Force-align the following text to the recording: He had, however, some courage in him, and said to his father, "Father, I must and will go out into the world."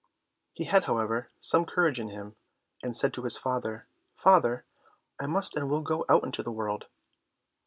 He 0.53 0.63
had, 0.63 0.85
however, 0.85 1.29
some 1.39 1.63
courage 1.63 1.99
in 1.99 2.09
him, 2.09 2.35
and 2.81 2.97
said 2.97 3.13
to 3.13 3.21
his 3.21 3.37
father, 3.37 3.85
"Father, 4.15 4.65
I 5.19 5.27
must 5.27 5.55
and 5.55 5.69
will 5.69 5.83
go 5.83 6.05
out 6.09 6.23
into 6.23 6.41
the 6.41 6.51
world." 6.51 6.87